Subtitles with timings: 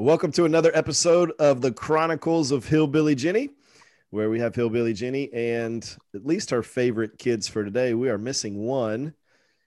[0.00, 3.50] Welcome to another episode of the Chronicles of Hillbilly Jenny,
[4.10, 5.82] where we have Hillbilly Jenny and
[6.14, 7.94] at least our favorite kids for today.
[7.94, 9.12] We are missing one.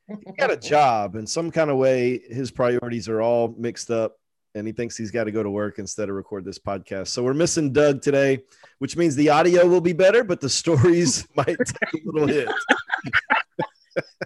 [0.07, 2.17] He got a job in some kind of way.
[2.29, 4.19] His priorities are all mixed up,
[4.55, 7.09] and he thinks he's got to go to work instead of record this podcast.
[7.09, 8.39] So we're missing Doug today,
[8.79, 12.47] which means the audio will be better, but the stories might take a little hit.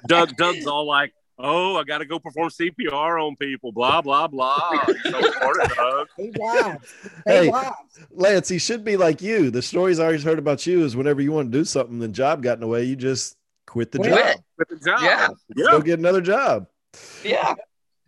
[0.08, 4.28] Doug, Doug's all like, "Oh, I got to go perform CPR on people." Blah blah
[4.28, 4.84] blah.
[4.86, 6.08] He's so important, Doug.
[6.18, 6.94] He lives.
[7.26, 7.52] Hey.
[7.52, 7.76] Lives.
[8.12, 9.52] Lance, he should be like you.
[9.52, 12.08] The stories I always heard about you is whenever you want to do something, the
[12.08, 14.14] job got in the way, you just quit the Quit.
[14.14, 14.38] job.
[14.58, 15.02] With the job.
[15.02, 15.28] Yeah.
[15.72, 16.68] Go get another job.
[17.24, 17.56] Yeah,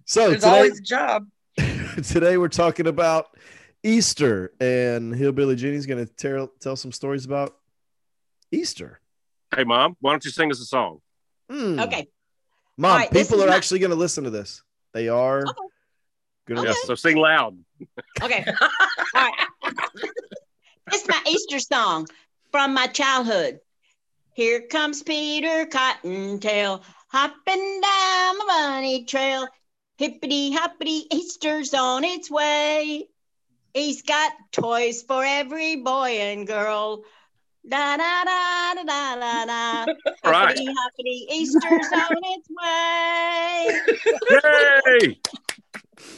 [0.05, 1.27] So there's today, always a job.
[2.03, 3.27] today we're talking about
[3.83, 7.55] Easter, and Hillbilly Jenny's going to tell tell some stories about
[8.51, 8.99] Easter.
[9.55, 10.99] Hey, mom, why don't you sing us a song?
[11.49, 11.79] Hmm.
[11.79, 12.07] Okay.
[12.77, 14.61] Mom, All right, this people are my- actually going to listen to this.
[14.93, 15.41] They are.
[15.41, 15.51] Okay.
[16.47, 16.69] Gonna Okay.
[16.69, 16.85] Yes.
[16.85, 17.57] So sing loud.
[18.21, 18.45] Okay.
[18.61, 18.69] All
[19.15, 19.33] right.
[20.89, 22.07] This is my Easter song
[22.51, 23.59] from my childhood.
[24.33, 29.47] Here comes Peter Cottontail hopping down the bunny trail.
[29.97, 33.09] Hippity hoppity, Easter's on its way.
[33.73, 37.03] He's got toys for every boy and girl.
[37.69, 39.85] Da da da da da da da.
[40.23, 40.57] Right.
[40.57, 43.79] Hoppity hoppity, Easter's on its way.
[45.01, 45.19] Yay!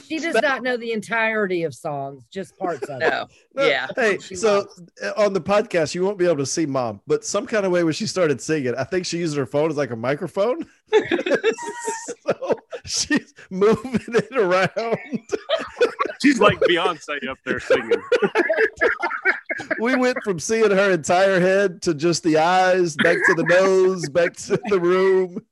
[0.07, 3.09] She does not know the entirety of songs, just parts of it.
[3.09, 3.87] No, No, yeah.
[3.95, 4.67] Hey, She so
[5.03, 7.71] uh, on the podcast, you won't be able to see mom, but some kind of
[7.71, 10.65] way when she started singing, I think she used her phone as like a microphone.
[12.27, 12.55] so
[12.85, 14.97] she's moving it around.
[16.21, 18.01] She's like Beyonce up there singing.
[19.77, 24.09] we went from seeing her entire head to just the eyes, back to the nose,
[24.09, 25.45] back to the room.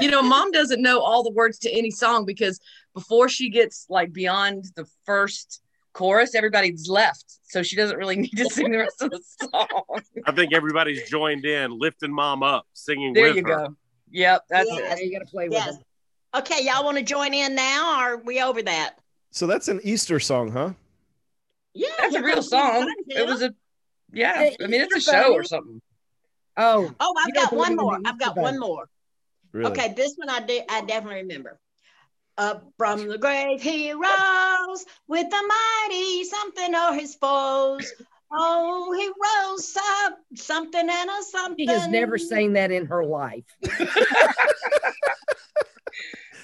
[0.00, 2.58] You know, mom doesn't know all the words to any song because
[2.94, 5.60] before she gets like beyond the first
[5.92, 7.24] chorus, everybody's left.
[7.42, 9.20] So she doesn't really need to sing the rest of the
[9.52, 10.00] song.
[10.24, 13.66] I think everybody's joined in, lifting mom up, singing There with you her.
[13.66, 13.76] go.
[14.12, 14.94] Yep, that's Yeah.
[14.94, 15.04] it.
[15.04, 15.74] you got to play with Yes.
[15.76, 16.38] it.
[16.38, 18.98] Okay, y'all want to join in now or are we over that?
[19.32, 20.70] So that's an Easter song, huh?
[21.74, 21.88] Yeah.
[22.00, 22.92] That's a real song.
[23.06, 23.54] It was a
[24.12, 24.34] yeah.
[24.38, 25.80] Hey, I mean, it's a Easter show or something.
[26.56, 27.98] Oh, Oh, I've got one believe in the more.
[28.04, 28.88] I've got one more.
[29.52, 29.70] Really?
[29.70, 30.64] Okay, this one I did.
[30.68, 31.58] I definitely remember.
[32.38, 35.42] Up from the grave he rose with the
[35.88, 37.92] mighty something or his foes.
[38.32, 41.66] Oh, he rose up something and a something.
[41.66, 43.44] she has never seen that in her life.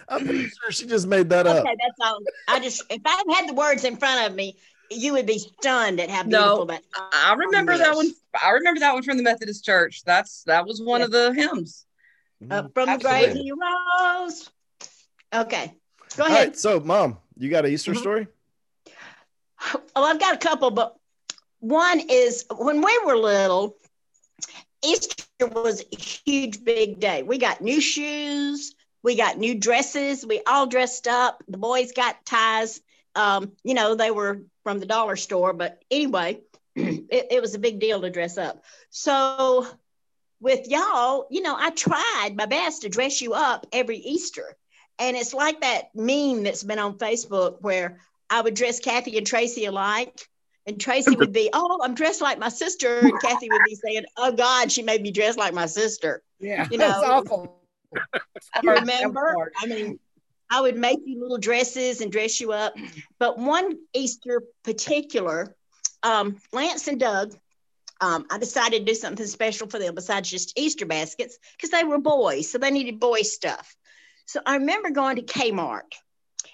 [0.08, 1.64] I'm pretty sure she just made that up.
[1.64, 2.18] Okay, that's all.
[2.48, 4.56] I just if I had the words in front of me,
[4.90, 6.82] you would be stunned at how No, beautiful that.
[7.12, 8.10] I remember that one.
[8.42, 10.02] I remember that one from the Methodist Church.
[10.04, 11.84] That's that was one of the hymns.
[12.50, 13.42] Up from the grave Absolutely.
[13.42, 14.50] he rose.
[15.34, 15.74] Okay,
[16.16, 16.48] go ahead.
[16.48, 16.56] right.
[16.56, 17.98] So, mom, you got an Easter Mhm.
[17.98, 18.26] story?
[19.94, 20.96] Well, I've got a couple, but
[21.60, 23.76] one is when we were little,
[24.84, 27.22] Easter was a huge, big day.
[27.22, 31.42] We got new shoes, we got new dresses, we all dressed up.
[31.48, 32.80] The boys got ties.
[33.16, 36.40] Um, you know, they were from the dollar store, but anyway,
[36.76, 38.62] it, it was a big deal to dress up.
[38.90, 39.66] So,
[40.40, 44.56] with y'all, you know, I tried my best to dress you up every Easter.
[44.98, 48.00] And it's like that meme that's been on Facebook where
[48.30, 50.28] I would dress Kathy and Tracy alike.
[50.66, 53.06] And Tracy would be, Oh, I'm dressed like my sister.
[53.06, 56.22] And Kathy would be saying, Oh God, she made me dress like my sister.
[56.38, 57.60] Yeah, You that's know, awful.
[58.62, 59.52] You remember?
[59.62, 59.98] I mean,
[60.50, 62.74] I would make you little dresses and dress you up.
[63.18, 65.56] But one Easter particular,
[66.02, 67.34] um, Lance and Doug,
[68.00, 71.82] um, I decided to do something special for them besides just Easter baskets because they
[71.82, 73.74] were boys, so they needed boy stuff.
[74.26, 75.94] So I remember going to Kmart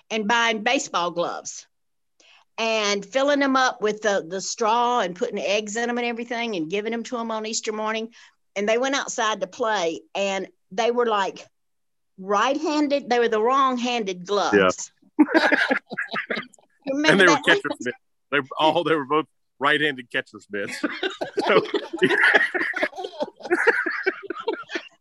[0.09, 1.67] and buying baseball gloves
[2.59, 6.55] and filling them up with the, the straw and putting eggs in them and everything
[6.55, 8.11] and giving them to them on Easter morning.
[8.55, 11.45] And they went outside to play and they were like
[12.19, 13.09] right-handed.
[13.11, 14.91] They were the wrong-handed gloves.
[16.85, 17.45] You And remember they were that?
[17.47, 17.97] catcher's mitts.
[18.33, 19.27] They were all they were both
[19.61, 20.81] right-handed catcher's mitts.
[21.47, 21.63] So,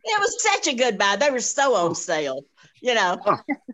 [0.03, 1.15] It was such a good buy.
[1.15, 2.41] They were so on sale,
[2.81, 3.19] you know.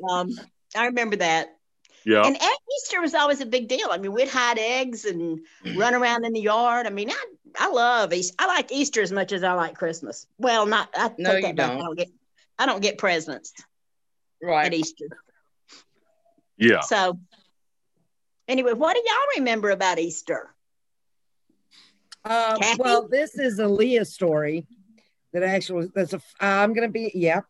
[0.09, 0.29] Um,
[0.75, 1.57] I remember that.
[2.05, 2.23] yeah.
[2.25, 2.41] And egg
[2.81, 3.87] Easter was always a big deal.
[3.89, 5.39] I mean, we'd hide eggs and
[5.75, 6.85] run around in the yard.
[6.85, 7.23] I mean, I,
[7.59, 8.35] I love Easter.
[8.39, 10.27] I like Easter as much as I like Christmas.
[10.37, 11.71] Well, not I No, take you that back.
[11.71, 11.85] I don't.
[11.85, 12.09] don't get
[12.59, 13.53] I don't get presents
[14.41, 15.05] right at Easter.
[16.57, 16.81] Yeah.
[16.81, 17.19] So
[18.47, 20.53] anyway, what do y'all remember about Easter?
[22.25, 24.65] Uh, well, this is a Leah story
[25.33, 26.21] that actually that's a.
[26.39, 27.41] I'm gonna be yeah.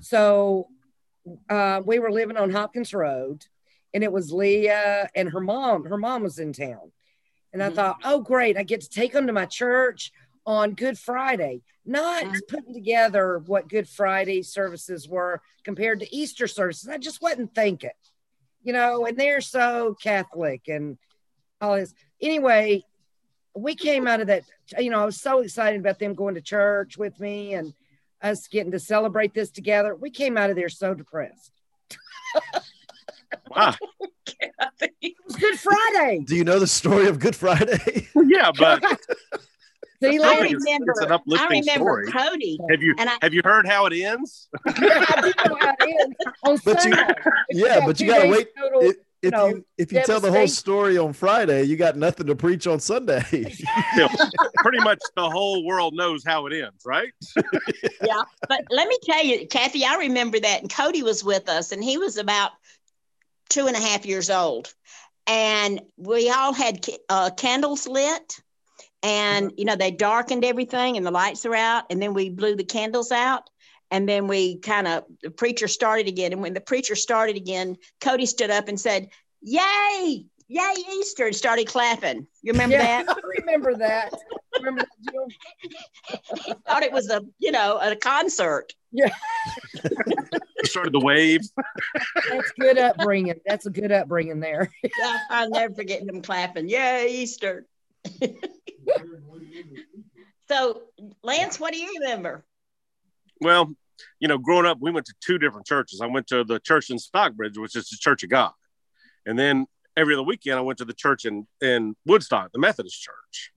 [0.00, 0.68] So
[1.48, 3.46] uh, we were living on Hopkins Road,
[3.94, 5.84] and it was Leah and her mom.
[5.84, 6.92] Her mom was in town.
[7.52, 7.74] And I Mhm.
[7.74, 8.58] thought, oh, great.
[8.58, 10.12] I get to take them to my church
[10.46, 12.40] on Good Friday, not Mhm.
[12.48, 16.88] putting together what Good Friday services were compared to Easter services.
[16.88, 17.90] I just wasn't thinking,
[18.62, 20.98] you know, and they're so Catholic and
[21.60, 21.92] all this.
[22.20, 22.84] Anyway,
[23.54, 24.44] we came out of that,
[24.78, 27.74] you know, I was so excited about them going to church with me and
[28.22, 29.94] us getting to celebrate this together.
[29.94, 31.52] We came out of there so depressed.
[33.50, 33.74] Wow.
[35.00, 36.24] It was Good Friday.
[36.26, 38.08] Do you know the story of Good Friday?
[38.14, 38.82] yeah, but
[40.02, 40.42] See, I Like Lance?
[40.52, 40.92] it's- remember.
[40.92, 42.12] it's an I remember story.
[42.12, 42.58] Cody.
[42.70, 44.48] have you And I- have you heard how it ends?
[44.66, 44.72] I
[45.22, 46.96] do know how it ends on But you-
[47.50, 48.48] yeah, but you gotta wait.
[48.56, 51.96] total- If, if know, you if you tell the whole story on Friday, you got
[51.96, 53.22] nothing to preach on Sunday.
[53.30, 57.12] Pretty much the whole world knows how it ends, right?
[58.02, 60.60] Yeah, but let me tell you, Kathy, I remember that.
[60.60, 62.52] And Cody was with us, and he was about
[63.48, 64.72] two and a half years old.
[65.26, 68.36] And we all had uh, candles lit.
[69.02, 69.58] And, mm-hmm.
[69.58, 71.84] you know, they darkened everything and the lights are out.
[71.90, 73.48] And then we blew the candles out.
[73.90, 76.32] And then we kind of, the preacher started again.
[76.32, 79.10] And when the preacher started again, Cody stood up and said,
[79.42, 82.26] Yay, yay, Easter, and started clapping.
[82.42, 83.16] You remember yeah, that?
[83.16, 84.12] I remember that.
[84.58, 86.56] Remember that, Jill?
[86.66, 88.72] Thought it was a, you know, a concert.
[88.92, 89.02] He
[90.64, 91.42] started the wave.
[92.30, 93.40] That's good upbringing.
[93.46, 94.72] That's a good upbringing there.
[94.82, 96.68] Yeah, I'll never forget him clapping.
[96.68, 97.66] Yay, Easter.
[100.48, 100.82] so,
[101.22, 102.44] Lance, what do you remember?
[103.40, 103.74] Well,
[104.20, 106.00] you know, growing up, we went to two different churches.
[106.00, 108.52] I went to the church in Stockbridge, which is the Church of God,
[109.24, 109.66] and then
[109.96, 113.52] every other weekend I went to the church in in Woodstock, the Methodist Church.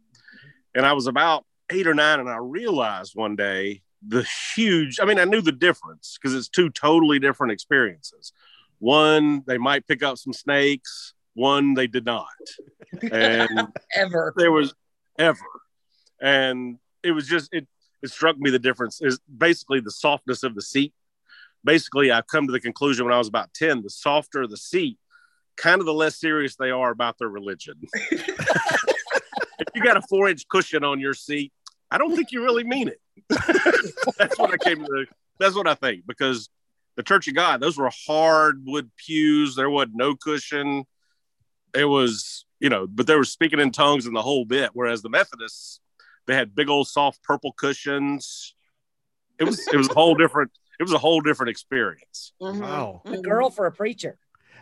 [0.76, 4.26] And I was about eight or nine, and I realized one day the
[4.56, 5.00] huge.
[5.00, 8.34] I mean, I knew the difference because it's two totally different experiences.
[8.80, 11.14] One, they might pick up some snakes.
[11.40, 12.28] One, they did not,
[13.12, 14.34] and Ever.
[14.36, 14.74] there was
[15.18, 15.40] ever.
[16.22, 17.66] And it was just it
[18.04, 20.94] it struck me the difference is basically the softness of the seat.
[21.64, 24.98] Basically i've come to the conclusion when i was about 10 the softer the seat
[25.58, 27.76] kind of the less serious they are about their religion.
[29.62, 31.52] If you got a four inch cushion on your seat
[31.92, 33.00] i don't think you really mean it.
[34.18, 35.06] That's what i came to
[35.40, 36.50] that's what i think because
[36.96, 39.56] the church of god those were hardwood pews.
[39.56, 40.86] There was no cushion
[41.76, 45.02] it was you know but they were speaking in tongues and the whole bit whereas
[45.02, 45.80] the methodists
[46.28, 48.54] they had big old soft purple cushions
[49.40, 52.62] it was it was a whole different it was a whole different experience Mhm.
[52.62, 53.02] Wow.
[53.06, 54.18] A girl for a preacher.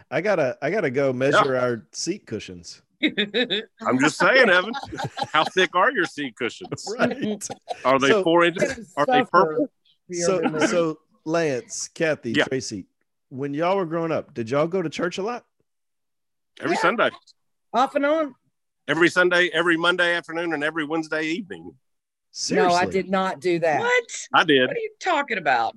[0.09, 2.81] I gotta I gotta go measure our seat cushions.
[3.87, 4.73] i'm just saying evan
[5.31, 7.47] how thick are your seat cushions Right.
[7.85, 9.69] are they So- four inches are they Suffer purple
[10.11, 12.45] so so Lance, Kathy, Yeah.
[12.45, 12.85] Tracy,
[13.29, 15.45] when y'all were growing up, did y'all go to church a lot?
[16.61, 16.81] Every Yeah.
[16.81, 17.09] sunday
[17.73, 18.35] off and on.
[18.87, 21.73] every sunday every monday afternoon and every wednesday evening
[22.31, 22.69] Seriously.
[22.69, 23.79] No, I did not do that.
[23.79, 24.27] What?
[24.33, 25.75] i did What are you talking about?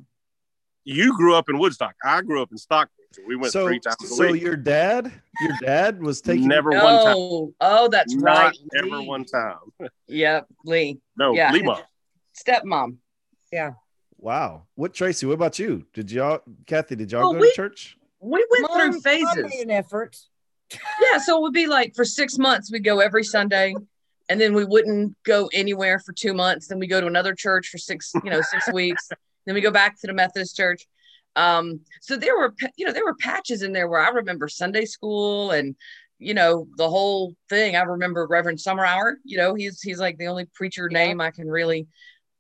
[0.85, 2.97] you grew up in woodstock i grew up in stockbridge
[3.27, 5.11] we went So three times a so week your dad,
[5.41, 8.57] your dad was taking never one time Oh, that's not right.
[8.77, 9.59] ever one time
[10.09, 11.01] Yep, Lee.
[11.17, 11.53] no Yeah.
[11.53, 11.83] lima
[12.37, 12.97] Stepmom.
[13.53, 13.73] Yeah.
[14.17, 14.67] Wow.
[14.77, 15.85] What Tracy, what about you?
[15.93, 17.97] Did y'all Kathy, did y'all Well, go we- to church?
[18.21, 19.51] We went Mom- through Mom phases.
[19.51, 20.17] made an effort.
[21.01, 23.75] Yeah, so it would be like for six months we'd go every Sunday,
[24.29, 26.69] and then we wouldn't go anywhere for two months.
[26.69, 29.09] Then we go to another church for six, you know, six weeks.
[29.47, 30.87] Then we go back to the Methodist church.
[31.37, 34.85] Um, so there were, you know, there were patches in there where I remember Sunday
[34.85, 35.75] school and,
[36.19, 37.77] you know, the whole thing.
[37.77, 39.19] I remember Reverend Summer Hour.
[39.25, 40.99] You know, he's he's like the only preacher Yeah.
[40.99, 41.87] name I can really,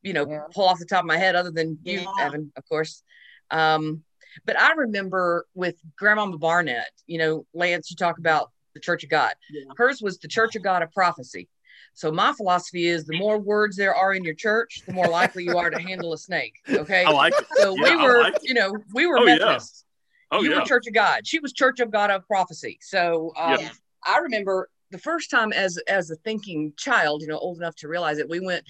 [0.02, 0.42] you know, Yeah.
[0.54, 2.26] pull off the top of my head, other than you, Yeah.
[2.26, 3.02] Evan, of course.
[3.50, 4.04] Um,
[4.44, 9.10] but I remember with Grandmama Barnett, you know, Lance, you talk about the Church of
[9.10, 9.32] God.
[9.50, 9.64] Yeah.
[9.76, 11.48] Hers was the Church of God of prophecy.
[11.94, 15.44] So my philosophy is the more words there are in your church, the more likely
[15.44, 16.54] you are to handle a snake.
[16.76, 17.04] Okay.
[17.04, 19.34] i like it So Yeah, we were, like you know, we were Oh, yeah.
[19.34, 19.84] Methodists.
[20.30, 21.26] oh you yeah were Church of God.
[21.26, 22.78] She was Church of God of prophecy.
[22.80, 23.70] So um, Yeah.
[24.06, 27.88] I remember the first time as as a thinking child, you know, old enough to
[27.88, 28.64] realize it, we went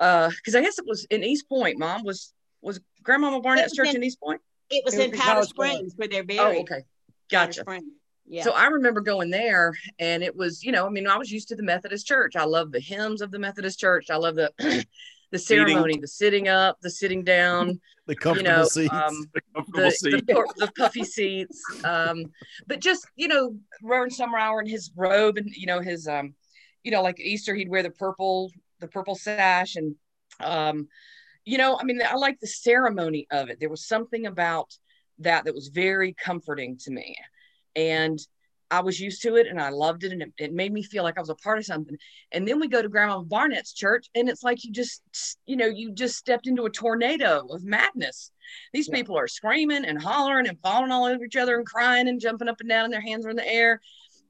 [0.00, 3.88] uh because I guess it was in East Point, mom was was Grandmama Barnett's church
[3.90, 4.40] in- in East Point?
[4.70, 5.70] It was It was in in Powder College Park.
[5.70, 6.58] Springs where they're buried.
[6.58, 6.82] Oh, okay.
[7.30, 7.64] Gotcha.
[8.26, 8.42] Yeah.
[8.42, 11.48] So I remember going there and it was, you know, I mean, I was used
[11.48, 12.36] to the Methodist church.
[12.36, 14.06] I love the hymns of the Methodist church.
[14.10, 14.50] I love the
[15.30, 18.92] the ceremony, the sitting up, the sitting down, The you comfortable know, seats.
[18.92, 20.26] um, comfortable the, seat.
[20.26, 21.62] the, the puffy seats.
[21.84, 22.26] Um,
[22.66, 26.34] but just, you know, Reverend Summer Hour in his robe and, you know, his, um,
[26.82, 29.76] you know, like Easter, he'd wear the purple, the purple sash.
[29.76, 29.96] And,
[30.40, 30.88] um,
[31.44, 33.60] you know, I mean, I like the ceremony of it.
[33.60, 34.72] There was something about
[35.20, 37.16] that that was very comforting to me.
[37.76, 38.18] and
[38.70, 41.04] I was used to it and I loved it and it, it made me feel
[41.04, 41.96] like I was a part of something.
[42.32, 45.02] And then we go to Grandma Barnett's church and it's like you just,
[45.46, 48.32] you know, you just stepped into a tornado of madness.
[48.72, 48.96] These Yeah.
[48.96, 52.48] people are screaming and hollering and falling all over each other and crying and jumping
[52.48, 53.80] up and down and their hands are in the air.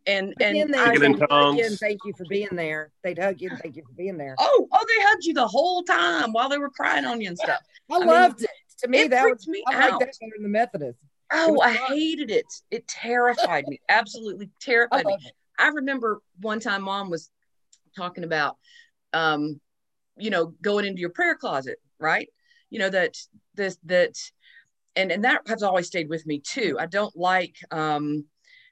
[0.07, 2.51] And Again, and they I, Speaking in would hug you and thank you for being
[2.53, 2.91] there.
[3.03, 4.37] They'd hug you and thank you for being there.
[4.39, 7.39] oh, oh, they hugged you the whole time while they were crying on you and
[7.39, 7.61] stuff.
[7.91, 8.51] I, mean, loved it.
[8.81, 10.01] To me, it that freaked was me I like out.
[10.01, 10.99] that better than the Methodist.
[11.33, 11.87] Oh, I fun.
[11.89, 12.47] hated it.
[12.71, 13.81] It terrified me.
[13.89, 15.15] Absolutely I terrified me.
[15.15, 15.33] it.
[15.59, 17.31] I remember one time mom was
[17.97, 18.57] talking about
[19.15, 19.61] um,
[20.17, 22.29] you know, going into your prayer closet, right?
[22.71, 23.17] You know, that
[23.55, 24.15] this that
[24.97, 26.77] and and that has always stayed with me too.
[26.79, 28.25] I don't like um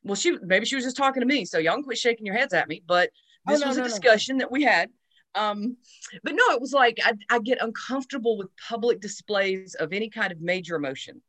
[0.05, 2.37] well she maybe she was just talking to me, so y'all can quit shaking your
[2.37, 3.11] heads at me, but
[3.47, 3.89] Oh, this no, was no, a no.
[3.89, 4.91] discussion that we had.
[5.35, 5.77] Um,
[6.23, 10.31] but no, it was like I, I get uncomfortable with public displays of any kind
[10.33, 11.23] of major emotion.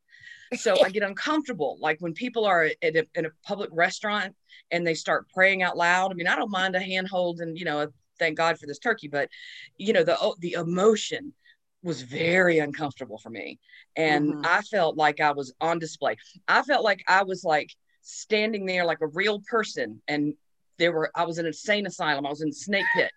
[0.55, 4.35] So I get uncomfortable, like when people are at a, in a public restaurant
[4.71, 6.11] and they start praying out loud.
[6.11, 7.87] I mean, I don't mind a handhold and you know, a,
[8.19, 9.29] thank God for this turkey, but
[9.77, 11.33] you know, the oh, the emotion
[11.81, 13.59] was very uncomfortable for me,
[13.95, 14.45] and Mhm.
[14.45, 16.17] I felt like I was on display.
[16.47, 17.71] I felt like I was like
[18.03, 20.36] standing there like a real person, and
[20.77, 22.25] there were I was in an insane asylum.
[22.25, 23.12] I was in a snake pit,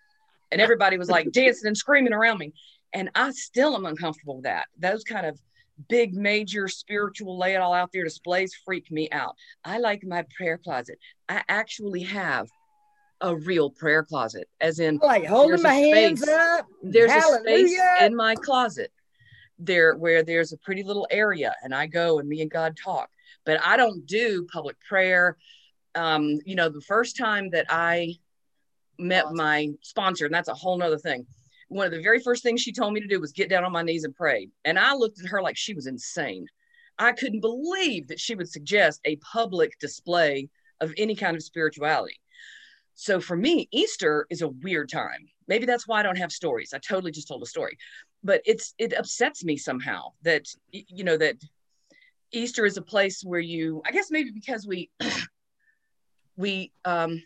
[0.50, 2.54] and everybody was like dancing and screaming around me,
[2.92, 4.66] and I still am uncomfortable with that.
[4.78, 5.38] Those kind of
[5.88, 9.36] big major spiritual lay it all out there displays freak me out.
[9.64, 10.98] I like my prayer closet.
[11.28, 12.48] I actually have
[13.20, 16.66] a real prayer closet, as in like holding my hands up.
[16.82, 18.92] there's a space in my closet
[19.58, 23.10] there where there's a pretty little area and I go and me and God talk.
[23.44, 25.36] But I don't do public prayer.
[25.94, 28.14] Um, you know, the first time that I
[28.98, 31.26] met my sponsor, and that's a whole nother thing.
[31.68, 33.72] One of the very first things she told me to do was get down on
[33.72, 34.48] my knees and pray.
[34.64, 36.46] And I looked at her like she was insane.
[36.98, 40.48] I couldn't believe that she would suggest a public display
[40.80, 42.20] of any kind of spirituality.
[42.94, 45.28] So for me, Easter is a weird time.
[45.48, 46.72] Maybe that's why I don't have stories.
[46.72, 47.76] I totally just told a story,
[48.24, 51.36] but it's it upsets me somehow that you know that
[52.32, 53.82] Easter is a place where you.
[53.86, 54.90] I guess maybe because we
[56.36, 57.22] we um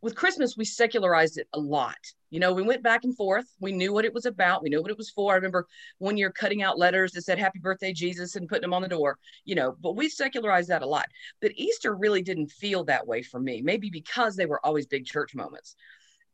[0.00, 1.98] with Christmas we secularized it a lot.
[2.30, 3.46] You know, we went back and forth.
[3.60, 4.62] We knew what it was about.
[4.62, 5.32] We knew what it was for.
[5.32, 5.66] I remember
[5.98, 8.88] one year cutting out letters that said "Happy Birthday, Jesus" and putting them on the
[8.88, 9.18] door.
[9.44, 11.06] You know, but we secularized that a lot.
[11.40, 13.60] But Easter really didn't feel that way for me.
[13.62, 15.76] Maybe because they were always big church moments.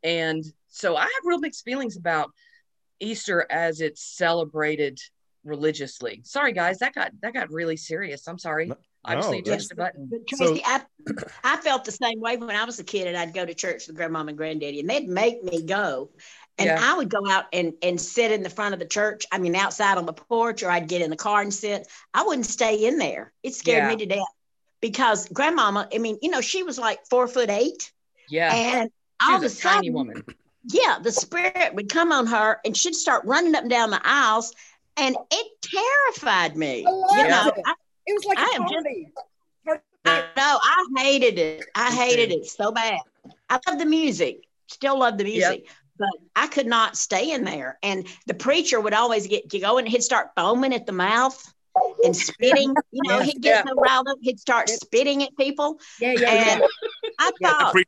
[0.02, 2.30] And so I have real mixed feelings about
[3.00, 5.00] Easter as it's celebrated
[5.49, 6.21] religiously.
[6.25, 8.26] Sorry guys, that got that got really serious.
[8.28, 8.67] I'm sorry.
[8.67, 10.09] No, Obviously you touched the button.
[10.11, 10.83] But So- I,
[11.45, 13.87] I felt the same way when I was a kid and I'd go to church
[13.87, 16.11] with grandmom and granddaddy and they'd make me go.
[16.59, 16.78] And Yeah.
[16.83, 19.25] I would go out and, and sit in the front of the church.
[19.31, 21.87] I mean, outside on the porch, or I'd get in the car and sit.
[22.12, 23.33] I wouldn't stay in there.
[23.45, 23.88] It scared Yeah.
[23.90, 24.26] me to death
[24.81, 27.93] because grandmama, I mean, you know, she was like four foot eight.
[28.28, 28.52] Yeah.
[28.52, 28.90] And
[29.23, 30.25] She all of a was a tiny sudden, woman.
[30.64, 34.00] yeah, the spirit would come on her and she'd start running up and down the
[34.05, 34.52] aisles.
[34.99, 36.85] And it terrified me.
[36.87, 37.62] I loved you know, it.
[37.67, 37.75] I,
[38.07, 39.12] It was like a I am just- party.
[40.05, 41.67] I know I hated it.
[41.75, 43.00] I hated it so bad.
[43.50, 47.78] I love the music, still love the music, but I could not stay in there.
[47.83, 51.52] And the preacher would always get to go and he'd start foaming at the mouth
[52.05, 52.75] and spitting.
[52.90, 53.25] You know, Yeah.
[53.25, 55.78] he'd get so riled up, he'd start spitting at people.
[56.00, 57.09] Yeah, yeah, And yeah.
[57.19, 57.50] I Yeah.
[57.50, 57.85] thought, Pre-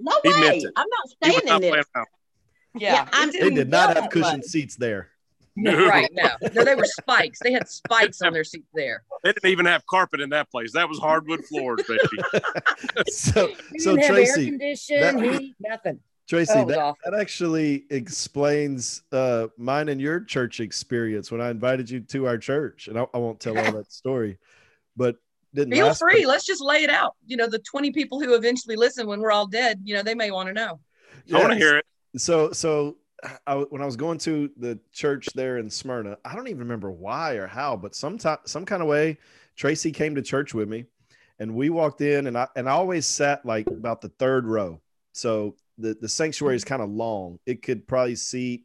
[0.00, 0.62] no way.
[0.76, 1.86] I'm not he staying was in not playing this.
[2.76, 2.92] Yeah.
[2.94, 5.10] Yeah, I'm- They didn't did not feel have cushioned seats there.
[5.56, 6.08] Right.
[6.12, 6.30] No.
[6.54, 7.38] No, they were spikes.
[7.42, 9.04] They had spikes on their seats there.
[9.22, 10.72] They didn't even have carpet in that place.
[10.72, 12.42] That was hardwood floors, baby.
[13.08, 14.50] so, so didn't air Tracy,
[15.00, 16.00] that- heat, nothing.
[16.26, 21.50] Tracy, it was that, that actually explains uh, mine and your church experience when I
[21.50, 24.38] invited you to our church, and I, I won't tell all that story,
[24.96, 25.16] but
[25.54, 26.26] didn't Feel last free.
[26.26, 27.14] Let's just lay it out.
[27.26, 30.14] You know, the 20 people who eventually listen when we're all dead, you know, they
[30.14, 30.80] may want to know.
[31.32, 31.86] I want to hear it.
[32.16, 32.96] So, so
[33.46, 36.90] I, when I was going to the church there in Smyrna, I don't even remember
[36.90, 39.18] why or how, but sometime, some kind of way,
[39.56, 40.86] Tracy came to church with me,
[41.38, 44.80] and we walked in, and I and I always sat like about the third row.
[45.12, 47.38] So the the sanctuary is kind of long.
[47.46, 48.64] It could probably seat,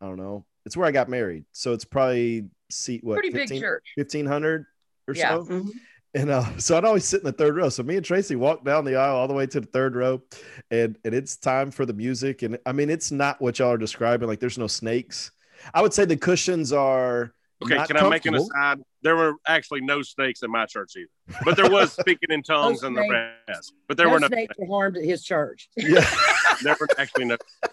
[0.00, 0.44] I don't know.
[0.64, 3.84] It's where I got married, so it's probably seat what Pretty big church.
[3.96, 4.66] 1500
[5.08, 5.36] or Yeah.
[5.36, 5.44] so.
[5.44, 5.70] Mhm.
[6.16, 7.68] And uh, so I'd always sit in the third row.
[7.68, 10.22] So me and Tracy walked down the aisle all the way to the third row,
[10.70, 12.40] and and it's time for the music.
[12.40, 14.26] And I mean, it's not what y'all are describing.
[14.26, 15.30] Like there's no snakes.
[15.74, 17.34] I would say the cushions are.
[17.62, 18.80] Okay, not can I make an aside?
[19.02, 22.82] There were actually no snakes in my church either, but there was speaking in tongues
[22.82, 23.36] and the snakes.
[23.48, 23.72] rest.
[23.86, 24.28] But there no were no.
[24.28, 25.68] snakes were harmed at his church.
[25.76, 26.04] Yeah.
[26.62, 27.36] There were actually no.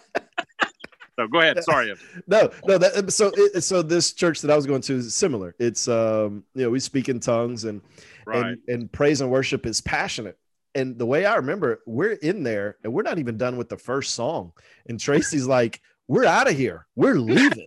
[1.18, 1.62] So go ahead.
[1.62, 1.94] Sorry.
[2.26, 2.76] no, no.
[2.76, 5.54] That, so, it, so this church that I was going to is similar.
[5.60, 7.80] It's, um, you know, we speak in tongues, and
[8.26, 8.46] Right.
[8.46, 10.38] and and praise and worship is passionate.
[10.74, 13.68] And the way I remember, it, we're in there and we're not even done with
[13.68, 14.52] the first song.
[14.86, 16.86] And Tracy's like, "We're out of here.
[16.96, 17.66] We're leaving."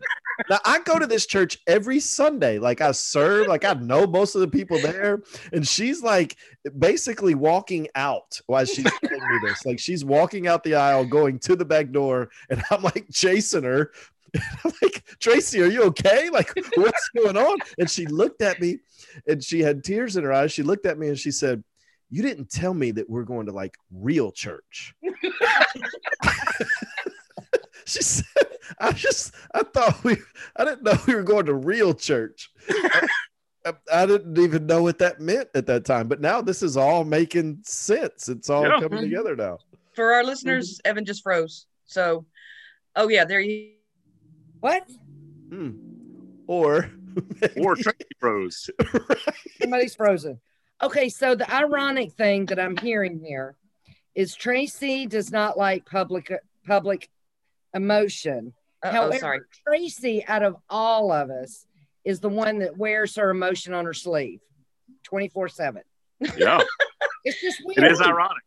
[0.49, 2.59] now I go to this church every Sunday.
[2.59, 6.35] Like I serve, like I know most of the people there, and she's like
[6.77, 9.65] basically walking out while she's telling me this.
[9.65, 13.63] Like she's walking out the aisle, going to the back door, and I'm like chasing
[13.63, 13.91] her.
[14.33, 16.29] And I'm like, Tracy, are you okay?
[16.29, 17.57] Like, what's going on?
[17.77, 18.79] And she looked at me
[19.27, 20.51] and she had tears in her eyes.
[20.51, 21.63] She looked at me and she said,
[22.09, 24.93] You didn't tell me that we're going to like real church.
[27.85, 28.25] she said,
[28.79, 30.17] I just, I thought we,
[30.55, 32.49] I didn't know we were going to real church.
[33.65, 36.07] I, I didn't even know what that meant at that time.
[36.07, 38.29] But now this is all making sense.
[38.29, 38.79] It's all Yeah.
[38.79, 39.09] coming Mhm.
[39.09, 39.59] together now.
[39.93, 41.65] For our listeners, Evan just froze.
[41.85, 42.25] So,
[42.95, 43.71] oh yeah, there you.
[44.59, 44.89] What?
[45.49, 45.71] Hmm.
[46.47, 46.89] Or,
[47.57, 48.69] Or Tracy Rose.
[49.61, 50.39] Somebody's frozen.
[50.81, 53.55] Okay, so the ironic thing that I'm hearing here
[54.15, 56.31] is Tracy does not like public
[56.65, 57.09] public
[57.73, 58.53] emotion.
[58.83, 59.39] Oh, However, sorry.
[59.67, 61.65] Tracy, out of all of us,
[62.05, 64.39] is the one that wears her emotion on her sleeve
[65.03, 65.81] 24 7.
[66.37, 66.61] Yeah.
[67.25, 67.79] It's just weird.
[67.79, 68.41] It is ironic.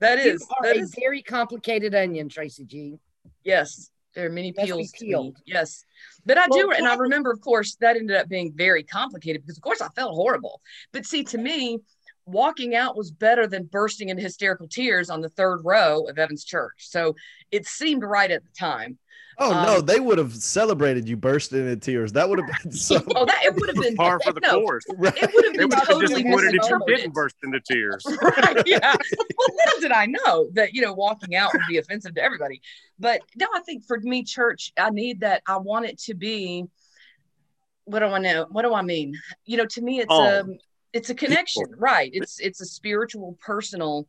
[0.00, 0.42] That is you is.
[0.42, 0.94] are That a is.
[0.98, 2.98] very complicated onion, Tracy G.
[3.44, 5.10] Yes, there are many peels to me.
[5.10, 5.36] peeled.
[5.46, 5.84] Yes,
[6.24, 9.58] but I do, and I remember, of course, that ended up being very complicated because,
[9.58, 10.60] of course, I felt horrible.
[10.92, 11.78] But see, to me,
[12.26, 16.44] walking out was better than bursting into hysterical tears on the third row of Evans
[16.44, 16.74] Church.
[16.78, 17.14] So
[17.50, 18.98] it seemed right at the time.
[19.38, 22.12] oh no, Um, they would have celebrated you bursting into tears.
[22.12, 23.00] That would have been so.
[23.14, 24.84] Oh, that it would have been Par for the no, course.
[24.96, 25.14] Right.
[25.16, 28.04] It would have been totally disappointed if you didn't burst into tears.
[28.22, 32.14] right yeah well little did i know that you know walking out would be offensive
[32.14, 32.60] to everybody
[32.98, 36.64] but no i think for me church i need that i want it to be
[37.84, 39.14] what do i know what do i mean
[39.44, 40.58] you know to me it's a Home.
[40.92, 44.06] It's a connection right it's it's a spiritual personal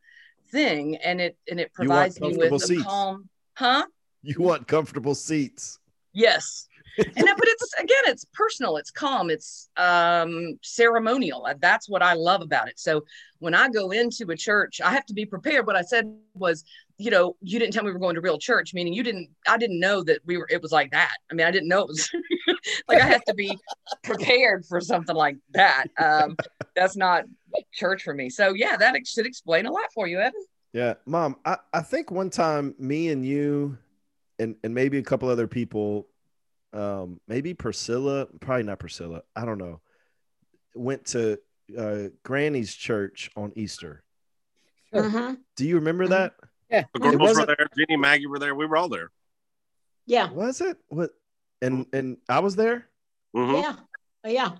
[0.52, 3.86] thing and it and it You provides me with comfortable a calm huh
[4.24, 5.80] You want comfortable seats.
[6.13, 6.68] Yes.
[6.98, 11.48] and that, but it's again, it's personal, it's calm, it's um ceremonial.
[11.60, 12.80] That's what I love about it.
[12.80, 13.04] So
[13.40, 15.68] when I go into a church, I have to be prepared.
[15.68, 16.63] What I said was,
[16.98, 19.30] you know, you didn't tell me we were going to real church, meaning you didn't,
[19.48, 21.13] I didn't know that we were, it was like that.
[21.30, 22.10] I mean, I didn't know it was
[22.88, 23.56] like I have to be
[24.08, 25.86] prepared for something like that.
[26.00, 26.36] Um,
[26.76, 27.26] that's not
[27.74, 28.30] church for me.
[28.30, 30.46] So yeah, that ex- should explain a lot for you, Evan.
[30.74, 31.38] Yeah, mom.
[31.46, 33.78] I, I think one time me and you
[34.39, 36.08] and and maybe a couple other people,
[36.74, 39.82] um, maybe Priscilla, probably not Priscilla, I don't know,
[40.76, 41.39] went to
[41.78, 44.04] uh, Granny's church on Easter.
[44.93, 45.38] Mhm.
[45.56, 46.36] Do you remember that?
[46.70, 46.84] Yeah.
[46.93, 47.67] The It girls were there.
[47.78, 48.56] Jenny, Maggie were there.
[48.56, 49.12] We were all there.
[50.06, 50.32] Yeah.
[50.32, 50.78] Was it?
[50.89, 51.12] What?
[51.62, 52.88] And and I was there.
[53.36, 53.62] Mhm.
[53.62, 53.76] Yeah.
[54.28, 54.52] Oh, Yeah.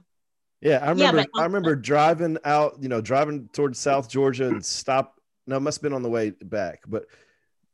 [0.62, 1.24] Yeah, I remember.
[1.32, 2.78] but- I remember driving out.
[2.82, 5.22] You know, driving towards South Georgia and stop.
[5.46, 7.06] No, it must have been on the way back, but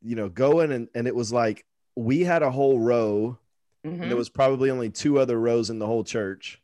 [0.02, 3.38] you know, going and and it was like we had a whole row,
[3.86, 4.08] and Mhm.
[4.10, 6.62] there was probably only two other rows in the whole church.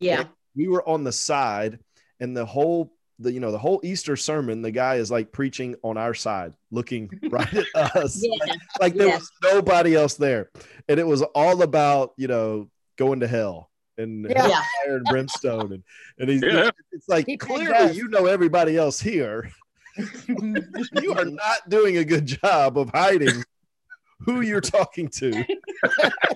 [0.00, 0.24] Yeah.
[0.56, 1.78] we were on the side
[2.18, 5.76] and the whole the you know the whole easter sermon the guy is like preaching
[5.84, 8.54] on our side looking right at us Yeah.
[8.80, 9.16] like there Yeah.
[9.18, 10.50] was nobody else there
[10.88, 13.69] and it was all about you know going to hell
[14.00, 14.46] and Yeah.
[14.48, 14.62] Yeah.
[14.84, 15.82] fire and brimstone and,
[16.18, 16.70] and he's Yeah.
[16.92, 19.50] it's like Keep it clearly you know everybody else here
[20.28, 23.44] you are not doing a good job of hiding
[24.20, 25.30] who you're talking to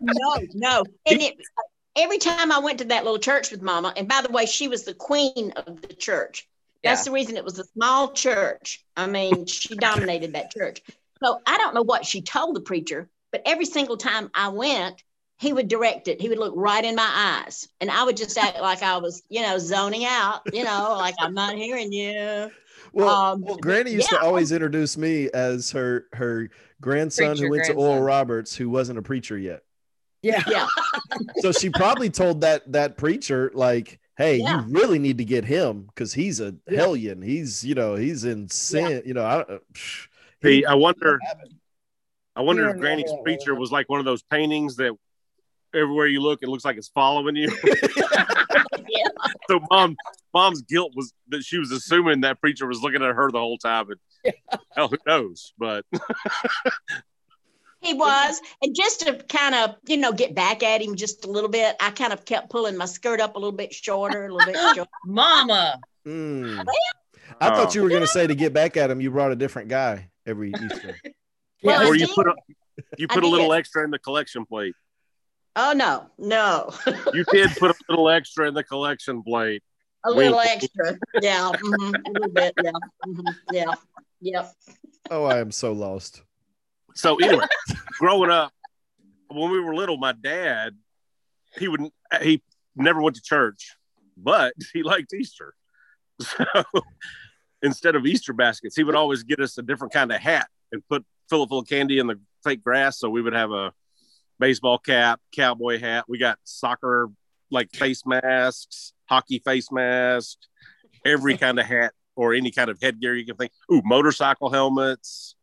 [0.00, 0.84] no, no.
[1.06, 1.34] And it,
[1.96, 4.68] every time I went to that little church with Mama, and by the way, she
[4.68, 6.48] was the queen of the church.
[6.82, 7.04] That's Yeah.
[7.10, 8.84] the reason it was a small church.
[8.96, 10.80] I mean, she dominated that church.
[11.22, 15.02] So I don't know what she told the preacher, but every single time I went,
[15.44, 16.20] he would direct it.
[16.20, 19.22] He would look right in my eyes, and I would just act like I was,
[19.28, 20.40] you know, zoning out.
[20.52, 22.50] You know, like I'm not hearing you.
[22.92, 24.18] Well, Um, well Granny used yeah.
[24.18, 26.48] to always introduce me as her her
[26.80, 27.74] grandson Preacher who went to.
[27.74, 29.62] Oral Roberts, who wasn't a preacher yet.
[30.22, 30.42] Yeah.
[30.48, 30.66] Yeah.
[31.40, 34.64] So she probably told that that preacher like, "Hey, Yeah.
[34.64, 36.80] you really need to get him because he's a Yeah.
[36.80, 37.20] hellion.
[37.20, 39.02] He's you know he's in sin.
[39.04, 39.72] You know, I don't.
[39.74, 40.06] psh,
[40.42, 41.18] See, he- I wonder.
[42.36, 44.92] I wonder if Granny's yeah, yeah, preacher was like one of those paintings that
[45.74, 47.50] everywhere you look, it looks like it's following you.
[47.64, 49.06] Yeah.
[49.48, 49.96] so mom,
[50.32, 53.58] mom's guilt was that she was assuming that preacher was looking at her the whole
[53.58, 54.34] time, and
[54.76, 55.52] hell, who knows?
[55.58, 55.84] But
[57.80, 58.40] He was.
[58.62, 61.76] And just to kind of, you know, get back at him just a little bit,
[61.80, 64.58] I kind of kept pulling my skirt up a little bit shorter, a little bit
[64.74, 64.90] shorter.
[65.04, 65.78] Mama.
[66.06, 66.64] Mm.
[67.40, 67.72] I thought Oh.
[67.74, 70.50] you were gonna say to get back at him, you brought a different guy every
[70.50, 70.96] Easter.
[71.62, 71.86] Well, Yeah.
[71.86, 72.14] I or you did.
[72.14, 72.34] put a
[72.98, 73.58] you put a little did.
[73.58, 74.74] extra in the collection plate.
[75.56, 76.72] Oh, no, no.
[77.12, 79.62] You did put a little extra in the collection plate.
[80.04, 80.98] A little extra.
[81.22, 81.50] Yeah.
[81.54, 82.54] mhm, A little bit.
[82.62, 82.72] Yeah.
[83.06, 83.74] mhm, Yeah.
[84.20, 84.52] Yep.
[85.10, 86.22] Oh, I am so lost.
[86.94, 87.46] So anyway,
[87.98, 88.52] growing up,
[89.28, 90.74] when we were little, my dad,
[91.58, 92.42] he wouldn't—he
[92.76, 93.76] never went to church,
[94.16, 95.54] but he liked Easter.
[96.20, 96.44] So
[97.62, 100.86] instead of Easter baskets, he would always get us a different kind of hat and
[100.88, 102.98] put fill it full of candy in the fake grass.
[102.98, 103.72] So we would have a
[104.38, 106.04] baseball cap, cowboy hat.
[106.08, 107.08] We got soccer
[107.50, 110.48] like face masks, hockey face masks,
[111.04, 113.52] every kind of hat or any kind of headgear you can think.
[113.72, 115.34] Ooh, motorcycle helmets.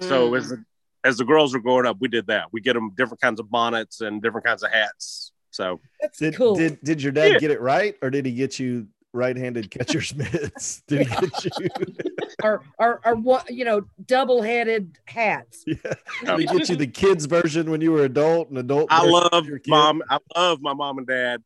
[0.00, 0.38] So Mm.
[0.38, 0.64] as the,
[1.04, 2.52] as the girls were growing up, we did that.
[2.52, 5.32] We get them different kinds of bonnets and different kinds of hats.
[5.50, 6.54] So That's Did cool.
[6.54, 7.38] did did your dad Yeah.
[7.38, 10.82] get it right, or did he get you right-handed catcher's mitts?
[10.86, 11.68] Did he get you?
[12.42, 15.64] or, or, or what, you know, double headed hats.
[15.66, 15.76] yeah.
[16.24, 18.88] Did he get you the kids version when you were adult and adult?
[18.90, 19.70] I love when you were a kid?
[19.70, 20.02] mom.
[20.08, 21.42] I love my mom and dad.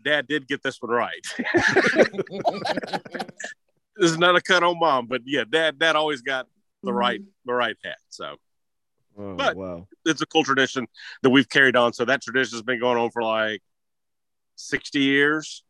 [0.00, 1.26] Dad did get this one right.
[3.96, 6.46] this is not a cut on mom, but yeah, dad dad always got
[6.84, 6.98] the mm-hmm.
[6.98, 7.98] right the right hat.
[8.08, 8.36] So
[9.18, 9.88] Oh, But- wow.
[10.04, 10.86] it's a cool tradition
[11.22, 11.92] that we've carried on.
[11.92, 13.62] So that tradition has been going on for like
[14.54, 15.64] 60 years.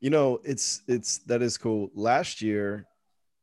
[0.00, 1.90] You know, it's it's that is cool.
[1.94, 2.86] Last year,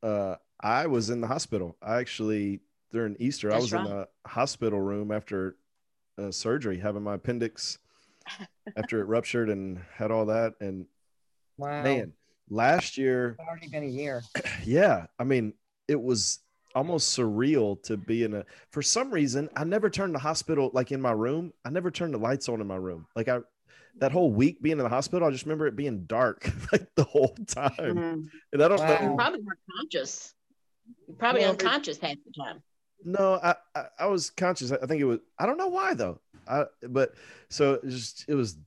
[0.02, 1.78] uh, I was in the hospital.
[1.82, 2.62] I actually
[2.92, 5.58] during Easter, I That's was in the hospital room after
[6.18, 7.80] uh, surgery, having my appendix
[8.78, 10.54] after it ruptured and had all that.
[10.62, 10.86] And
[11.58, 11.84] Wow.
[11.84, 12.14] man,
[12.50, 14.24] last year, It's already been a year.
[14.66, 15.54] yeah, I mean,
[15.88, 16.40] it was
[16.76, 18.46] almost surreal to be in a.
[18.72, 21.54] For some reason, I never turned the hospital like in my room.
[21.64, 23.06] I never turned the lights on in my room.
[23.16, 23.40] Like I,
[24.00, 27.04] that whole week being in the hospital, I just remember it being dark like the
[27.04, 27.72] whole time.
[27.78, 28.30] Mhm.
[28.52, 29.02] And I don't Wow.
[29.12, 30.34] You probably were conscious.
[31.08, 32.62] You're probably Well, it- unconscious half the time.
[33.06, 34.72] No, I, I I was conscious.
[34.72, 35.20] I think it was.
[35.38, 36.22] I don't know why though.
[36.48, 37.14] I but
[37.50, 38.58] so it just it was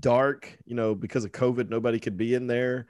[0.00, 0.58] dark.
[0.64, 2.86] You know, because of COVID, nobody could be in there.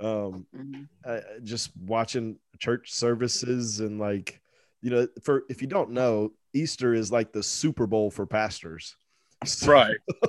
[0.00, 0.88] Um, Mhm.
[1.04, 4.40] uh, just watching church services and like
[4.82, 8.96] you know for if you don't know easter is like the super bowl for pastors
[8.96, 8.99] So,
[9.66, 9.96] Right.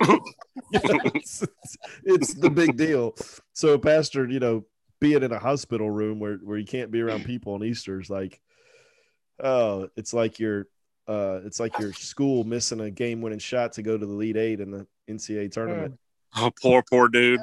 [0.72, 3.14] it's, it's- it's the big deal
[3.52, 4.64] so pastor you know
[5.00, 8.08] being in a hospital room where, where you can't be around people on easter is
[8.08, 8.40] like
[9.42, 10.66] oh it's like your
[11.08, 14.36] uh it's like your school missing a game winning shot to go to the Elite
[14.36, 15.98] Eight in the ncaa tournament
[16.34, 17.40] Oh, poor, poor dude.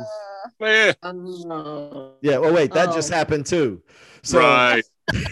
[0.59, 0.93] Yeah.
[1.03, 2.95] Oh, yeah well wait that Oh.
[2.95, 3.83] just happened too
[4.23, 4.83] so right.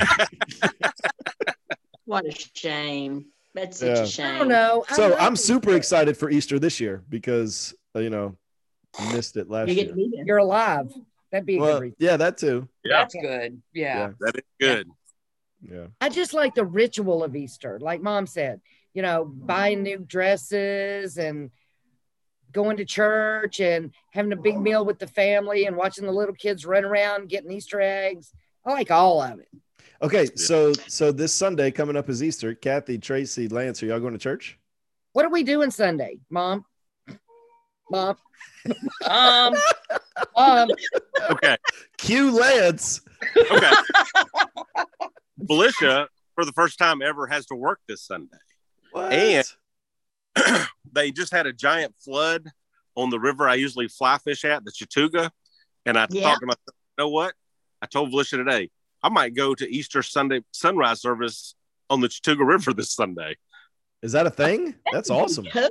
[2.05, 3.25] what a shame.
[3.57, 3.97] That's such Yeah.
[3.97, 4.39] a I shame.
[4.39, 4.85] don't know.
[4.89, 5.37] I So I'm it.
[5.37, 8.35] super excited for Easter this year because uh, you know
[8.97, 9.95] I missed it last You get year.
[9.95, 10.23] to.
[10.25, 10.91] You're alive.
[11.31, 11.95] That'd be a Well, good reason.
[11.99, 12.67] yeah, that too.
[12.85, 13.61] Yeah, That's good.
[13.73, 14.11] Yeah.
[14.21, 14.87] that is good.
[15.61, 18.61] Yeah, I just like the ritual of Easter, like mom said,
[18.93, 21.49] you know, buying new dresses and
[22.51, 26.33] going to church and having a big meal with the family and watching the little
[26.35, 28.31] kids run around getting Easter eggs.
[28.65, 29.49] I like all of it.
[30.01, 32.53] Okay, so so this Sunday coming up is Easter.
[32.53, 34.59] Kathy, Tracy, Lance, are y'all going to church?
[35.13, 36.65] What are we doing Sunday, mom?
[37.89, 38.15] Mom,
[39.09, 39.55] Um,
[40.35, 40.69] mom,
[41.31, 41.57] Okay.
[41.97, 43.01] Cue Lance.
[43.51, 43.71] Okay.
[45.47, 48.37] Felicia, for the first time ever, has to work this Sunday.
[48.91, 49.11] What?
[49.13, 49.47] And-
[50.93, 52.47] They just had a giant flood
[52.95, 55.29] on the river I usually fly fish at, the Chattooga.
[55.85, 56.23] And I Yeah.
[56.23, 57.33] thought to myself, you know what?
[57.81, 58.69] I told Felicia today,
[59.03, 61.55] I might go to Easter Sunday sunrise service
[61.89, 63.35] on the Chattooga River this Sunday.
[64.01, 64.75] is that a thing?
[64.91, 65.45] That's awesome.
[65.45, 65.69] Cool.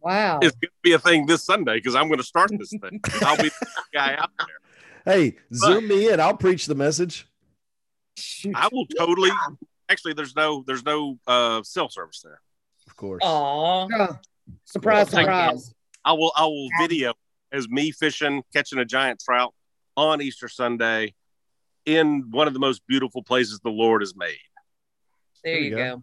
[0.00, 0.38] wow.
[0.42, 3.00] It's going to be a thing this Sunday because I'm going to start this thing.
[3.22, 5.14] I'll be the guy out there.
[5.14, 6.20] Hey, zoom me in.
[6.20, 7.26] I'll preach the message.
[8.54, 9.30] I will totally.
[9.88, 12.40] Actually, there's no there's no uh, cell service there.
[12.86, 13.22] Of course.
[13.24, 13.88] aw.
[13.92, 14.16] Oh,
[14.64, 15.32] surprise, Thank you.
[15.32, 15.74] surprise.
[16.04, 17.14] I will I will video
[17.52, 19.54] as me fishing, catching a giant trout
[19.96, 21.14] on Easter Sunday
[21.86, 24.36] in one of the most beautiful places the Lord has made.
[25.44, 25.96] There you you go.
[25.96, 26.02] go.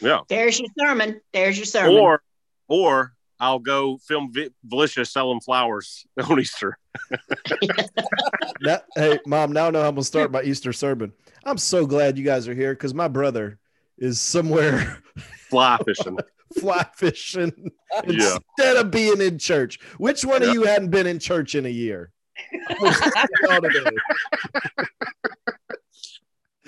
[0.00, 0.20] Yeah.
[0.28, 1.20] There's your sermon.
[1.32, 1.96] There's your sermon.
[1.96, 2.22] Or
[2.68, 6.78] or I'll go film Vi- Felicia selling flowers on Easter.
[8.60, 11.12] Now- hey, mom, now I know I'm gonna start my Easter sermon.
[11.44, 13.58] I'm so glad you guys are here because my brother
[13.98, 15.02] is somewhere
[15.48, 16.18] Fly fishing.
[16.60, 17.52] fly fishing
[18.06, 18.36] Yeah.
[18.58, 19.78] instead of being in church.
[19.98, 20.48] Which one Yeah.
[20.48, 22.10] of you hadn't been in church in a year?
[22.80, 22.94] Which
[23.42, 23.98] one of you?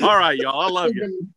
[0.02, 0.60] All right, y'all.
[0.60, 1.28] I love you.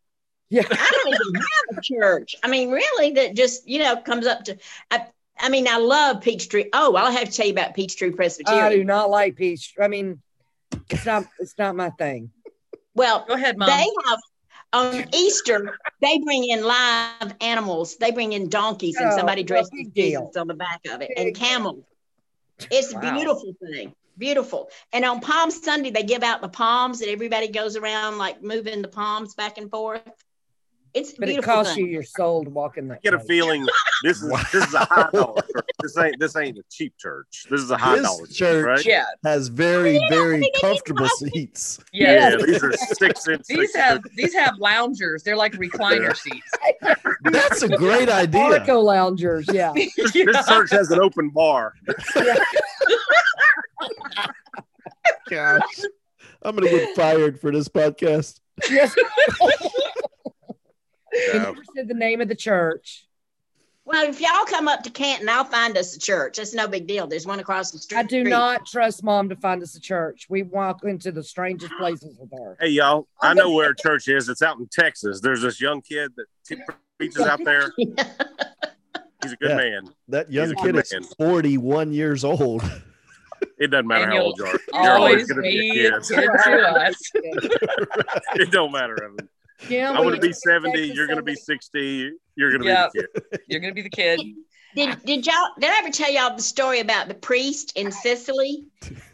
[0.50, 0.62] Yeah.
[0.70, 2.36] I don't even have a church.
[2.42, 4.56] I mean, really, that just you know comes up to.
[4.90, 5.06] I,
[5.38, 6.66] I mean, I love Peachtree.
[6.72, 8.64] Oh, I'll have to tell you about Peachtree Presbyterian.
[8.64, 9.74] I do not like peach.
[9.80, 10.20] I mean,
[10.90, 12.30] it's not it's not my thing.
[12.94, 13.68] well, Go ahead, mom.
[13.68, 14.18] they have
[14.72, 15.76] on Easter.
[16.00, 17.96] They bring in live animals.
[17.96, 19.94] They bring in donkeys and Oh, somebody well, dressed as big.
[19.94, 21.84] Jesus on the back of it, Big and camels.
[22.70, 23.94] It's a beautiful thing.
[24.16, 24.70] Beautiful.
[24.92, 28.80] And on Palm Sunday, they give out the palms, and everybody goes around like moving
[28.82, 30.23] the palms back and forth.
[30.94, 31.86] It's a But it costs thing.
[31.86, 32.94] you your soul to walk in that.
[32.94, 33.26] I get a place.
[33.28, 33.66] feeling
[34.04, 35.66] this is this is a high dollar church.
[35.82, 37.46] This ain't this ain't a cheap church.
[37.50, 38.84] This is a high This dollar church, church- right?
[38.86, 39.04] Yeah.
[39.24, 41.80] Has very, don't very think it is comfortable seats.
[41.92, 42.30] Yeah.
[42.30, 43.42] Yeah, these are six inch.
[43.48, 45.24] These six have inch- these have loungers.
[45.24, 46.50] They're like recliner seats.
[47.22, 48.42] That's a great idea.
[48.60, 49.72] Arco loungers, yeah.
[49.96, 51.74] This, this church has an open bar.
[55.28, 55.62] Gosh.
[56.42, 58.40] I'm gonna get fired for this podcast.
[58.70, 58.94] yes.
[61.14, 61.42] You Yeah.
[61.44, 63.06] never said the name of the church.
[63.86, 66.38] Well, if y'all come up to Canton, I'll find us a church.
[66.38, 67.06] That's no big deal.
[67.06, 67.98] There's one across the street.
[67.98, 70.26] I do not trust mom to find us a church.
[70.30, 72.56] We walk into the strangest places with her.
[72.58, 74.30] Hey y'all, I know where a church is.
[74.30, 75.20] It's out in Texas.
[75.20, 76.56] There's this young kid that t-
[76.98, 77.72] preaches out there.
[77.76, 79.56] He's a good Yeah.
[79.56, 79.82] man.
[80.08, 81.02] That young He's a kid is man.
[81.18, 82.62] 41 years old.
[83.58, 84.58] It doesn't matter And how old you are.
[84.72, 86.08] You're always Always going to be be a a kid.
[86.16, 87.12] kid to us.
[88.36, 88.96] It don't matter.
[89.04, 89.28] I mean,
[89.68, 90.92] Yeah, I'm going to be 70.
[90.94, 92.12] You're going to be 60.
[92.36, 92.92] You're going to Yep.
[92.92, 93.40] be the kid.
[93.48, 94.20] You're gonna be the kid.
[94.76, 98.64] Did, did y'all did I ever tell y'all the story about the priest in Sicily?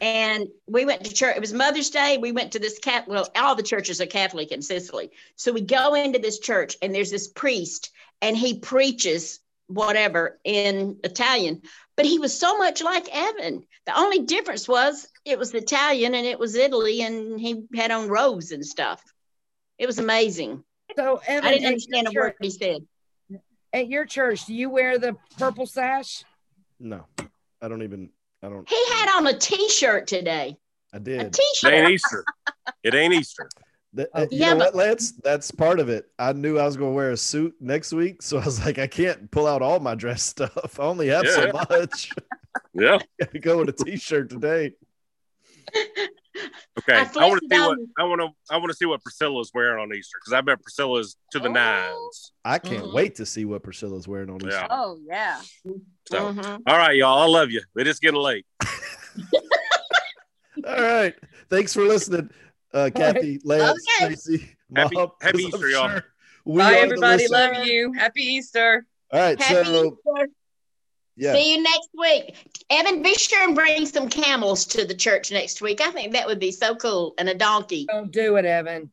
[0.00, 1.36] And we went to church.
[1.36, 2.16] It was Mother's Day.
[2.16, 3.06] We went to this cat.
[3.06, 5.10] Well, all the churches are Catholic in Sicily.
[5.36, 7.90] So we go into this church, and there's this priest,
[8.22, 11.60] and he preaches whatever in Italian.
[11.96, 13.62] But he was so much like Evan.
[13.84, 18.08] The only difference was it was Italian and it was Italy, and he had on
[18.08, 19.02] robes and stuff.
[19.80, 20.62] It was amazing.
[20.94, 22.82] So, Evan, I didn't understand a your word he said.
[23.72, 26.22] At your church, do you wear the purple sash?
[26.78, 27.06] No,
[27.62, 28.10] I don't even.
[28.42, 28.68] I don't.
[28.68, 30.58] He had on a T-shirt today.
[30.92, 31.20] I did.
[31.22, 31.72] A T-shirt.
[31.72, 32.24] It ain't Easter.
[32.82, 33.48] It ain't Easter.
[33.94, 34.22] That, Oh.
[34.22, 35.12] uh, you Yeah, know but- what, Lance?
[35.24, 36.10] That's part of it.
[36.18, 38.78] I knew I was going to wear a suit next week, so I was like,
[38.78, 40.78] I can't pull out all my dress stuff.
[40.78, 42.10] I only have so much.
[42.74, 42.98] Yeah.
[43.20, 44.74] Got go with a t-shirt today.
[46.79, 46.94] Okay.
[46.94, 49.03] I I, want to see what on- I want to I want to see what
[49.03, 51.53] Priscilla's wearing on Easter because I bet Priscilla's to the Oh.
[51.53, 52.33] nines.
[52.44, 52.94] I can't Mhm.
[52.94, 54.50] wait to see what Priscilla's wearing on Easter.
[54.50, 54.66] Yeah.
[54.70, 55.40] Oh yeah.
[56.11, 56.61] So, Mhm.
[56.66, 57.18] all right, y'all.
[57.20, 57.62] I love you.
[57.76, 58.46] It is getting late.
[60.66, 61.14] All right.
[61.48, 62.31] Thanks for listening,
[62.74, 64.14] uh, Kathy, Lance, Okay.
[64.14, 65.88] Stacy, Happy- Mom, happy 'cause I'm Easter, y'all.
[65.90, 66.05] sure
[66.46, 67.29] Bye, everybody.
[67.29, 67.92] Love you.
[67.92, 68.87] Happy Easter.
[69.12, 69.40] All right.
[69.40, 70.29] Happy so, Easter.
[71.20, 71.35] Yeah.
[71.35, 72.37] See you next week.
[72.70, 75.80] Evan, be sure and bring some camels to the church next week.
[75.80, 77.14] I think that would be so cool.
[77.18, 77.87] And a donkey.
[77.90, 78.90] Don't do it, Evan.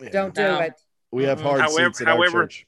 [0.00, 0.08] yeah.
[0.10, 0.58] Don't do No.
[0.60, 0.72] it.
[1.10, 1.42] We have Mhm.
[1.42, 2.66] hard However- seats at our however- church.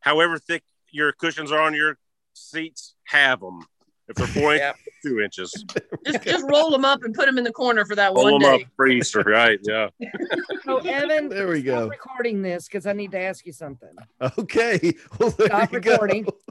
[0.00, 1.98] However thick your cushions are on your
[2.34, 3.66] seats, have them.
[4.08, 4.76] If they're four Yep.
[4.76, 5.64] inches, two inches,
[6.04, 8.42] Just just roll them up and put them in the corner for that roll one
[8.42, 8.66] them up day.
[8.76, 9.20] for Easter.
[9.20, 9.58] Right?
[9.62, 9.88] Yeah.
[10.64, 11.88] So, Evan, There we stop go.
[11.88, 13.88] recording this because I need to ask you something.
[14.38, 14.94] Okay.
[15.18, 15.92] Well, there Stop you go.
[15.92, 16.26] recording.